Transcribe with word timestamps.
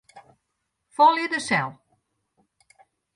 Folje 0.99 1.27
de 1.33 1.39
sel. 1.47 1.69